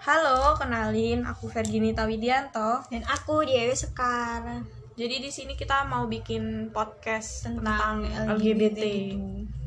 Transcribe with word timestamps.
Halo, 0.00 0.56
kenalin 0.56 1.28
aku 1.28 1.52
Verginita 1.52 2.08
Widianto. 2.08 2.80
Dan 2.88 3.04
aku 3.04 3.44
Dewi 3.44 3.76
Sekar 3.76 4.64
Jadi 4.96 5.20
di 5.20 5.28
sini 5.28 5.52
kita 5.52 5.84
mau 5.84 6.08
bikin 6.08 6.72
podcast 6.72 7.44
tentang, 7.44 8.08
tentang, 8.08 8.32
LGBT. 8.32 8.80
LGBT. 8.80 8.84
gitu. 8.88 9.18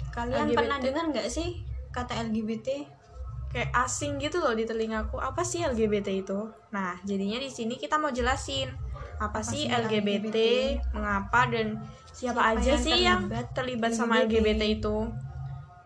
Kalian 0.10 0.50
LGBT. 0.50 0.58
pernah 0.58 0.78
dengar 0.82 1.06
nggak 1.14 1.30
sih 1.30 1.62
kata 1.94 2.18
LGBT? 2.34 2.82
Kayak 3.54 3.78
asing 3.78 4.18
gitu 4.18 4.42
loh 4.42 4.58
di 4.58 4.66
telingaku. 4.66 5.22
Apa 5.22 5.46
sih 5.46 5.62
LGBT 5.62 6.10
itu? 6.26 6.50
Nah, 6.74 6.98
jadinya 7.06 7.38
di 7.38 7.54
sini 7.54 7.78
kita 7.78 8.02
mau 8.02 8.10
jelasin 8.10 8.74
apa, 9.22 9.46
sih 9.46 9.70
sih 9.70 9.70
LGBT, 9.70 10.02
LGBT? 10.02 10.38
mengapa 10.98 11.46
dan 11.54 11.78
siapa, 12.10 12.42
Siapa 12.42 12.58
aja 12.58 12.72
yang 12.74 12.82
sih 12.82 12.98
yang 13.06 13.22
terlibat 13.30 13.54
terlibat 13.54 13.92
sama 13.94 14.26
LGBT? 14.26 14.34
LGBT 14.34 14.62
itu. 14.66 14.98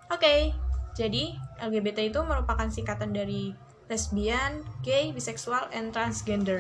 Oke, 0.08 0.56
jadi 0.96 1.36
LGBT 1.60 2.16
itu 2.16 2.20
merupakan 2.24 2.72
singkatan 2.72 3.12
dari 3.12 3.67
lesbian, 3.88 4.64
gay, 4.82 5.12
biseksual, 5.12 5.68
and 5.72 5.92
transgender. 5.92 6.60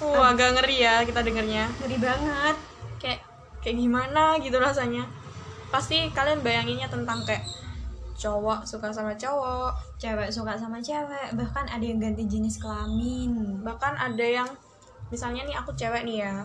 Wah, 0.00 0.32
agak 0.32 0.58
ngeri 0.58 0.82
ya 0.82 1.04
kita 1.04 1.20
dengernya. 1.20 1.70
Ngeri 1.80 1.98
banget. 1.98 2.56
kayak 3.00 3.20
kayak 3.64 3.80
gimana 3.80 4.36
gitu 4.38 4.60
rasanya 4.60 5.08
pasti 5.72 6.12
kalian 6.12 6.44
bayanginnya 6.44 6.84
tentang 6.84 7.24
kayak 7.24 7.40
cowok 8.12 8.68
suka 8.68 8.92
sama 8.92 9.16
cowok 9.16 9.72
Cewek 9.96 10.28
suka 10.28 10.56
sama 10.56 10.80
cewek, 10.80 11.32
bahkan 11.32 11.64
ada 11.64 11.80
yang 11.80 11.96
ganti 11.96 12.24
jenis 12.24 12.56
kelamin. 12.56 13.60
bahkan 13.60 13.96
ada 13.96 14.20
yang 14.20 14.48
misalnya 15.08 15.44
nih 15.44 15.56
aku 15.56 15.72
cewek 15.72 16.04
nih 16.04 16.24
ya 16.24 16.44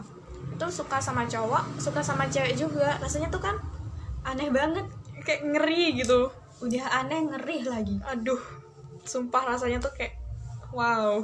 itu 0.52 0.66
suka 0.72 1.00
sama 1.00 1.28
cowok 1.28 1.76
suka 1.76 2.00
sama 2.00 2.24
cewek 2.28 2.56
juga 2.56 2.96
rasanya 3.00 3.28
tuh 3.28 3.44
kan 3.44 3.56
Aneh 4.24 4.48
banget. 4.48 4.88
kayak 5.28 5.44
ngeri 5.44 6.00
gitu 6.00 6.32
Udah 6.64 7.04
aneh 7.04 7.20
ngeri 7.20 7.68
lagi. 7.68 7.96
aduh 8.02 8.40
sumpah 9.06 9.56
rasanya 9.56 9.80
tuh 9.80 9.94
kayak 9.94 10.18
wow 10.74 11.24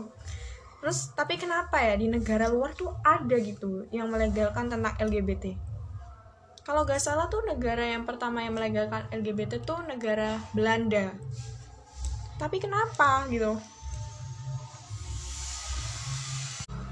terus 0.81 1.13
tapi 1.13 1.37
kenapa 1.37 1.77
ya 1.77 1.93
di 1.97 2.09
negara 2.09 2.49
luar 2.49 2.73
tuh 2.73 2.93
ada 3.05 3.37
gitu 3.37 3.85
yang 3.93 4.09
melegalkan 4.09 4.69
tentang 4.71 4.97
LGBT 4.97 5.53
kalau 6.61 6.85
gak 6.85 7.01
salah 7.01 7.25
tuh 7.29 7.41
negara 7.45 7.85
yang 7.85 8.05
pertama 8.05 8.45
yang 8.45 8.53
melegalkan 8.53 9.05
LGBT 9.13 9.61
tuh 9.61 9.81
negara 9.85 10.41
Belanda 10.53 11.13
tapi 12.41 12.57
kenapa 12.57 13.29
gitu 13.29 13.57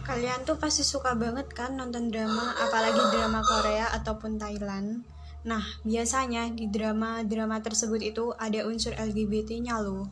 Kalian 0.10 0.42
tuh 0.42 0.58
pasti 0.58 0.82
suka 0.82 1.14
banget 1.14 1.54
kan 1.54 1.78
nonton 1.78 2.10
drama, 2.10 2.58
apalagi 2.58 2.98
drama 3.14 3.45
Korea 3.45 3.94
ataupun 3.94 4.42
Thailand. 4.42 5.06
Nah, 5.45 5.62
biasanya 5.86 6.50
di 6.50 6.66
drama-drama 6.66 7.62
tersebut 7.62 8.02
itu 8.02 8.34
ada 8.42 8.66
unsur 8.66 8.98
LGBT-nya 8.98 9.78
loh. 9.78 10.10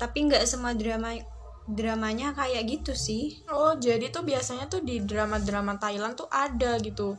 Tapi 0.00 0.18
nggak 0.32 0.48
semua 0.48 0.72
drama 0.72 1.12
dramanya 1.70 2.32
kayak 2.34 2.66
gitu 2.66 2.96
sih. 2.96 3.44
oh 3.52 3.76
jadi 3.78 4.10
tuh 4.10 4.26
biasanya 4.26 4.66
tuh 4.66 4.82
di 4.82 5.04
drama-drama 5.04 5.76
Thailand 5.78 6.16
tuh 6.18 6.26
ada 6.32 6.80
gitu. 6.80 7.14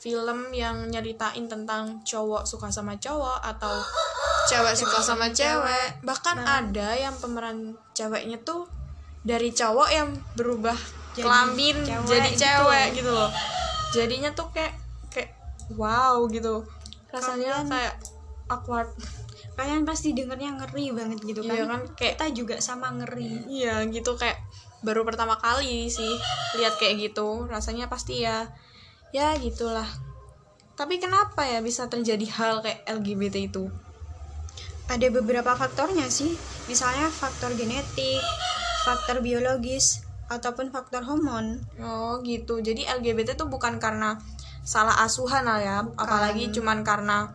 Film 0.00 0.50
yang 0.54 0.88
nyeritain 0.90 1.46
tentang 1.46 2.00
cowok 2.02 2.48
suka 2.48 2.72
sama 2.72 2.96
cowok 2.96 3.42
atau 3.42 3.74
cewek 4.50 4.74
suka 4.74 4.98
sama 5.02 5.28
cewek. 5.30 6.02
bahkan 6.06 6.38
ada 6.38 6.94
yang 6.94 7.14
pemeran 7.18 7.74
ceweknya 7.94 8.38
tuh 8.46 8.70
dari 9.26 9.50
cowok 9.50 9.88
yang 9.90 10.14
berubah 10.38 10.78
Jadi 11.18 11.26
kelamin 11.26 11.76
cewek 11.82 12.06
jadi 12.06 12.30
gitu. 12.30 12.40
cewek 12.46 12.86
gitu 12.94 13.10
loh. 13.10 13.30
Jadinya 13.90 14.30
tuh 14.34 14.46
kayak 14.54 14.74
kayak 15.10 15.30
wow 15.74 16.22
gitu. 16.30 16.62
Rasanya 17.10 17.66
kayak 17.66 17.94
awkward 18.46 18.90
Kalian 19.56 19.88
pasti 19.88 20.12
dengernya 20.12 20.52
ngeri 20.60 20.92
banget 20.92 21.18
gitu 21.24 21.40
kan. 21.44 21.56
Iya 21.56 21.64
kan 21.64 21.82
kayak 21.96 22.14
Kita 22.20 22.26
juga 22.36 22.56
sama 22.60 22.92
ngeri. 22.92 23.48
iya 23.48 23.80
gitu 23.88 24.14
kayak 24.20 24.36
baru 24.84 25.02
pertama 25.08 25.40
kali 25.40 25.88
sih 25.88 26.12
lihat 26.60 26.76
kayak 26.76 27.00
gitu 27.10 27.48
rasanya 27.48 27.88
pasti 27.88 28.22
ya 28.22 28.44
ya 29.10 29.32
gitulah 29.40 29.88
tapi 30.76 31.00
kenapa 31.00 31.42
ya 31.48 31.64
bisa 31.64 31.88
terjadi 31.88 32.28
hal 32.36 32.60
kayak 32.60 32.84
LGBT 32.84 33.48
itu 33.48 33.64
Ada 34.86 35.10
beberapa 35.10 35.58
faktornya 35.58 36.06
sih. 36.06 36.30
Misalnya 36.70 37.10
faktor 37.10 37.50
genetik, 37.58 38.22
faktor 38.86 39.18
biologis, 39.18 40.06
ataupun 40.26 40.74
faktor 40.74 41.06
hormon. 41.06 41.62
oh 41.78 42.18
gitu 42.22 42.58
jadi 42.58 42.98
LGBT 42.98 43.38
tuh 43.38 43.46
bukan 43.46 43.78
karena 43.78 44.18
salah 44.66 44.98
asuhan 45.06 45.46
lah 45.46 45.58
ya 45.62 45.76
apalagi 45.94 46.50
cuman 46.50 46.82
karena 46.82 47.30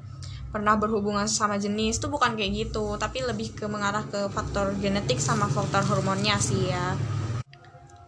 pernah 0.52 0.76
berhubungan 0.76 1.24
sama 1.32 1.56
jenis 1.56 2.04
tuh 2.04 2.12
bukan 2.12 2.36
kayak 2.36 2.52
gitu 2.68 3.00
tapi 3.00 3.24
lebih 3.24 3.56
ke 3.56 3.66
mengarah 3.72 4.04
ke 4.04 4.28
faktor 4.28 4.76
genetik 4.84 5.18
sama 5.18 5.48
faktor 5.48 5.80
hormonnya 5.88 6.36
sih 6.36 6.68
ya. 6.70 6.92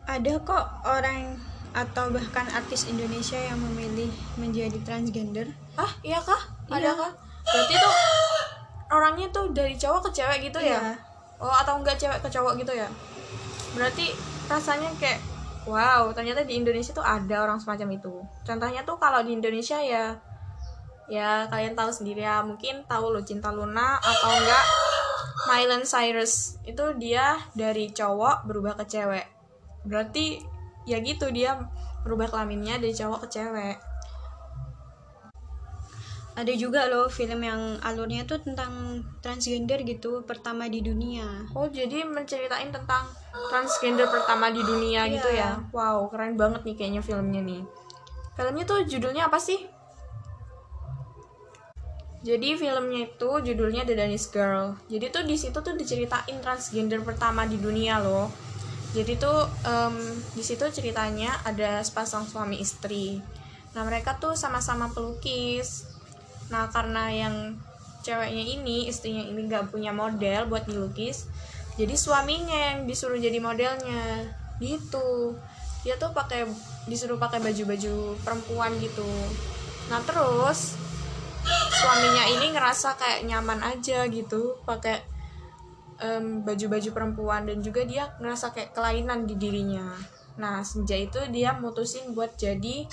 Ada 0.03 0.35
kok 0.43 0.83
orang 0.83 1.39
atau 1.73 2.11
bahkan 2.11 2.45
artis 2.53 2.85
Indonesia 2.85 3.39
yang 3.39 3.57
memilih 3.57 4.11
menjadi 4.37 4.77
transgender. 4.83 5.47
ah 5.73 5.89
iya 6.05 6.19
kah? 6.21 6.37
Ada 6.69 6.85
Iya. 6.85 6.91
kah? 6.93 7.11
Berarti 7.49 7.73
tuh 7.79 7.95
orangnya 8.93 9.27
tuh 9.33 9.45
dari 9.55 9.73
cowok 9.73 10.11
ke 10.11 10.21
cewek 10.21 10.51
gitu 10.51 10.59
ya? 10.61 10.77
Iya. 10.77 10.93
oh 11.41 11.49
atau 11.49 11.79
enggak 11.81 11.97
cewek 11.97 12.19
ke 12.21 12.29
cowok 12.29 12.59
gitu 12.61 12.75
ya? 12.75 12.87
Berarti 13.73 14.11
rasanya 14.51 14.91
kayak 14.99 15.23
wow 15.65 16.11
ternyata 16.11 16.43
di 16.43 16.59
Indonesia 16.59 16.91
tuh 16.91 17.01
ada 17.03 17.41
orang 17.41 17.57
semacam 17.57 17.95
itu. 17.95 18.13
Contohnya 18.43 18.83
tuh 18.83 18.99
kalau 18.99 19.23
di 19.23 19.33
Indonesia 19.33 19.79
ya 19.79 20.13
ya 21.11 21.47
kalian 21.51 21.75
tahu 21.75 21.91
sendiri 21.91 22.23
ya 22.23 22.39
mungkin 22.43 22.87
tahu 22.87 23.11
lo 23.11 23.21
cinta 23.23 23.51
Luna 23.51 23.99
atau 23.99 24.29
enggak 24.31 24.65
Miley 25.43 25.83
Cyrus 25.83 26.55
itu 26.63 26.83
dia 26.95 27.35
dari 27.51 27.91
cowok 27.91 28.47
berubah 28.47 28.79
ke 28.79 28.87
cewek 28.87 29.27
berarti 29.83 30.39
ya 30.87 31.03
gitu 31.03 31.27
dia 31.31 31.59
berubah 32.07 32.31
kelaminnya 32.31 32.79
dari 32.79 32.95
cowok 32.95 33.27
ke 33.27 33.39
cewek 33.39 33.77
Ada 36.33 36.49
juga 36.57 36.89
loh 36.89 37.13
film 37.13 37.45
yang 37.45 37.77
alurnya 37.85 38.25
tuh 38.25 38.41
tentang 38.41 39.05
transgender 39.21 39.85
gitu, 39.85 40.25
pertama 40.25 40.65
di 40.65 40.81
dunia. 40.81 41.45
Oh 41.53 41.69
jadi 41.69 42.01
menceritain 42.09 42.73
tentang 42.73 43.05
transgender 43.53 44.09
pertama 44.09 44.49
di 44.49 44.61
dunia 44.65 45.05
Iya. 45.05 45.13
gitu 45.13 45.29
ya 45.29 45.49
Wow 45.69 46.09
keren 46.09 46.33
banget 46.33 46.65
nih 46.65 46.75
kayaknya 46.77 47.01
filmnya 47.05 47.41
nih 47.41 47.61
Filmnya 48.33 48.65
tuh 48.65 48.81
judulnya 48.81 49.29
apa 49.29 49.37
sih? 49.37 49.61
Jadi 52.23 52.55
filmnya 52.55 53.11
itu 53.11 53.29
judulnya 53.43 53.83
The 53.83 53.99
Danish 53.99 54.31
Girl. 54.31 54.79
Jadi 54.87 55.11
tuh 55.11 55.23
di 55.27 55.35
situ 55.35 55.59
tuh 55.59 55.75
diceritain 55.75 56.39
transgender 56.39 57.03
pertama 57.03 57.43
di 57.43 57.59
dunia 57.59 57.99
loh. 57.99 58.31
Jadi 58.95 59.19
tuh 59.19 59.43
em, 59.67 59.95
di 60.31 60.43
situ 60.45 60.63
ceritanya 60.71 61.35
ada 61.43 61.83
sepasang 61.83 62.23
suami 62.23 62.63
istri. 62.63 63.19
Nah 63.75 63.83
mereka 63.83 64.15
tuh 64.15 64.39
sama-sama 64.39 64.87
pelukis. 64.95 65.83
Nah 66.47 66.71
karena 66.71 67.11
yang 67.11 67.59
ceweknya 68.07 68.43
ini 68.55 68.87
istrinya 68.87 69.23
ini 69.27 69.47
gak 69.51 69.71
punya 69.71 69.91
model 69.91 70.47
buat 70.47 70.67
dilukis 70.67 71.27
jadi 71.73 71.97
suaminya 71.97 72.53
yang 72.53 72.77
disuruh 72.85 73.17
jadi 73.17 73.41
modelnya. 73.41 74.29
Gitu. 74.61 75.33
Dia 75.81 75.97
tuh 75.97 76.13
pakai 76.13 76.45
disuruh 76.85 77.17
pakai 77.17 77.41
baju-baju 77.41 78.17
perempuan 78.21 78.71
gitu. 78.77 79.05
Nah 79.89 79.99
terus 80.05 80.77
suaminya 81.83 82.23
ini 82.31 82.55
ngerasa 82.55 82.95
kayak 82.95 83.27
nyaman 83.27 83.59
aja 83.59 84.07
gitu 84.07 84.55
pakai 84.63 85.03
em, 85.99 86.39
baju-baju 86.41 86.89
perempuan 86.95 87.43
dan 87.43 87.59
juga 87.59 87.83
dia 87.83 88.07
ngerasa 88.23 88.55
kayak 88.55 88.71
kelainan 88.71 89.27
di 89.27 89.35
dirinya 89.35 89.91
nah 90.39 90.63
sejak 90.63 91.11
itu 91.11 91.19
dia 91.29 91.53
mutusin 91.59 92.15
buat 92.15 92.39
jadi 92.39 92.87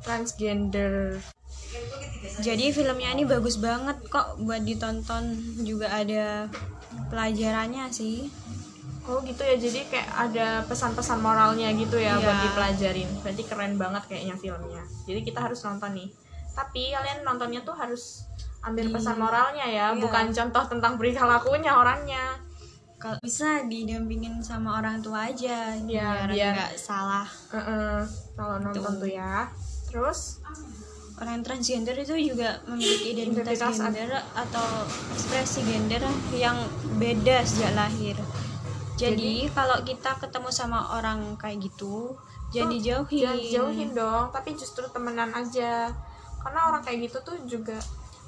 transgender 0.00 1.20
Jadi 2.40 2.72
filmnya 2.72 3.12
ini 3.16 3.24
bagus 3.24 3.56
banget 3.60 3.96
kok 4.08 4.40
buat 4.44 4.60
ditonton, 4.60 5.36
juga 5.60 5.88
ada 5.88 6.48
pelajarannya 7.08 7.88
sih. 7.88 8.28
Oh 9.08 9.20
gitu 9.24 9.40
ya, 9.40 9.56
jadi 9.56 9.88
kayak 9.88 10.08
ada 10.08 10.48
pesan-pesan 10.68 11.20
moralnya 11.20 11.72
gitu 11.72 11.96
ya 11.96 12.16
Iya. 12.16 12.24
buat 12.24 12.38
dipelajarin. 12.44 13.08
Berarti 13.24 13.42
keren 13.48 13.74
banget 13.80 14.02
kayaknya 14.08 14.36
filmnya. 14.36 14.84
Jadi 15.08 15.20
kita 15.24 15.48
harus 15.48 15.60
nonton 15.64 15.96
nih. 15.96 16.08
Tapi 16.54 16.92
kalian 16.92 17.22
nontonnya 17.22 17.60
tuh 17.62 17.74
harus 17.74 18.26
ambil 18.60 18.88
Di- 18.88 18.94
pesan 18.94 19.16
moralnya 19.16 19.64
ya, 19.64 19.94
Iya. 19.94 20.00
bukan 20.00 20.26
contoh 20.30 20.64
tentang 20.68 20.92
perilaku 21.00 21.28
lakunya 21.28 21.72
orangnya. 21.72 22.24
Kalau 23.00 23.16
bisa 23.24 23.64
didampingin 23.64 24.44
sama 24.44 24.76
orang 24.76 25.00
tua 25.00 25.32
aja, 25.32 25.72
Iya, 25.72 26.28
biar 26.28 26.52
nggak 26.52 26.72
salah. 26.76 27.24
Heeh, 27.48 28.04
Kalau 28.36 28.56
nonton 28.60 28.92
tuh 29.00 29.08
ya. 29.08 29.48
Terus 29.88 30.40
Orang 31.20 31.44
transgender 31.44 31.92
itu 32.00 32.32
juga 32.32 32.64
memiliki 32.64 33.12
identitas 33.12 33.60
Identitas 33.60 33.76
gender 33.76 34.08
atau 34.32 34.68
ekspresi 35.12 35.60
gender 35.68 36.00
yang 36.32 36.56
beda 36.96 37.44
sejak 37.44 37.76
lahir. 37.76 38.16
Jadi, 38.96 39.44
kalau 39.52 39.84
kita 39.84 40.16
ketemu 40.16 40.48
sama 40.48 40.96
orang 40.96 41.36
kayak 41.36 41.60
gitu, 41.60 42.16
jangan 42.48 42.72
dijauhin. 42.72 43.20
jangan 43.20 43.36
dijauhin 43.36 43.90
dong, 43.92 44.24
tapi 44.32 44.56
justru 44.56 44.84
temenan 44.88 45.28
aja. 45.36 45.92
Karena 46.40 46.60
orang 46.66 46.82
kayak 46.82 46.98
gitu 47.06 47.18
tuh 47.20 47.36
juga 47.44 47.76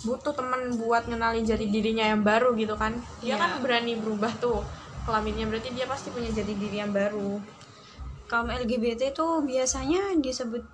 butuh 0.02 0.34
temen 0.34 0.74
buat 0.76 1.06
ngenalin 1.06 1.42
jadi 1.42 1.62
dirinya 1.64 2.04
yang 2.04 2.20
baru 2.20 2.52
gitu 2.54 2.74
kan. 2.74 2.98
Dia 3.22 3.34
Iya. 3.34 3.40
kan 3.40 3.50
berani 3.60 3.96
berubah 3.96 4.32
tuh 4.36 4.60
kelaminnya. 5.02 5.46
Berarti 5.46 5.70
dia 5.70 5.86
pasti 5.86 6.10
punya 6.10 6.28
jati 6.28 6.52
diri 6.52 6.76
yang 6.78 6.90
baru. 6.90 7.38
Kaum 8.26 8.48
LGBT 8.48 9.12
tuh 9.12 9.40
biasanya 9.42 10.16
disebut 10.16 10.64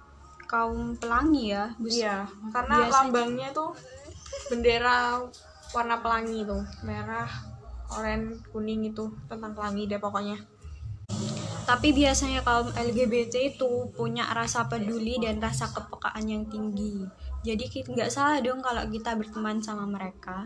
kaum 0.49 0.96
pelangi 0.96 1.52
ya 1.52 1.69
Bus- 1.76 1.93
iya 1.93 2.25
karena 2.49 2.88
Biasanya- 2.88 2.94
lambangnya 3.12 3.49
tuh 3.52 3.76
bendera 4.49 5.20
warna 5.70 6.00
pelangi 6.00 6.40
tuh. 6.43 6.62
Merah 6.81 7.29
oranye 7.88 8.37
kuning 8.49 8.87
itu 8.87 9.05
tentang 9.26 9.52
pelangi 9.52 9.85
deh 9.85 9.99
pokoknya. 9.99 10.38
Tapi 11.64 11.93
biasanya 11.93 12.40
kaum 12.40 12.73
LGBT 12.73 13.52
itu 13.52 13.69
punya 13.93 14.25
rasa 14.32 14.64
peduli 14.64 15.20
dan 15.20 15.37
rasa 15.37 15.69
kepekaan 15.69 16.25
yang 16.25 16.44
tinggi 16.49 17.05
jadi 17.40 17.64
kita 17.64 17.88
nggak 17.90 18.11
salah 18.11 18.38
dong 18.38 18.61
kalau 18.61 18.82
kita 18.87 19.14
berteman 19.14 19.58
sama 19.58 19.85
mereka 19.85 20.44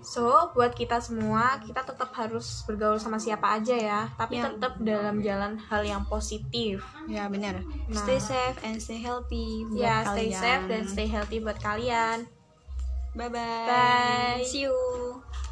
So, 0.00 0.26
buat 0.56 0.74
kita 0.74 0.98
semua, 0.98 1.60
kita 1.62 1.86
tetap 1.86 2.10
harus 2.16 2.66
bergaul 2.66 2.98
sama 2.98 3.20
siapa 3.20 3.54
aja 3.54 3.76
ya, 3.76 4.00
tapi 4.18 4.40
Ya. 4.40 4.50
tetap 4.50 4.74
dalam 4.82 5.22
jalan 5.22 5.54
hal 5.60 5.86
yang 5.86 6.02
positif. 6.02 6.82
ya 7.06 7.30
benar 7.30 7.62
Nah. 7.86 7.94
stay 7.94 8.18
safe 8.18 8.58
and 8.64 8.82
stay 8.82 8.98
healthy 8.98 9.62
buat 9.70 9.78
ya, 9.78 9.96
stay 10.02 10.34
kalian. 10.34 10.40
safe 10.40 10.64
dan 10.66 10.82
stay 10.88 11.06
healthy 11.06 11.38
buat 11.38 11.58
kalian. 11.60 12.26
bye 13.14 13.30
bye 13.30 13.66
Bye. 13.70 14.42
see 14.42 14.66
you 14.66 14.74